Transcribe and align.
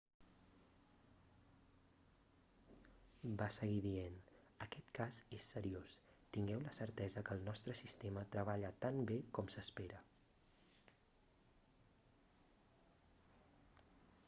va 3.41 3.49
seguir 3.55 3.81
dient 3.85 4.15
aquest 4.65 4.87
cas 4.99 5.19
és 5.37 5.49
seriós 5.55 5.93
tingueu 6.37 6.63
la 6.63 6.73
certesa 6.79 7.23
que 7.27 7.37
el 7.39 7.43
nostre 7.49 7.75
sistema 7.81 8.23
treballa 8.37 8.71
tan 8.87 8.97
bé 9.11 9.17
com 9.39 9.51
s'espera 9.57 9.99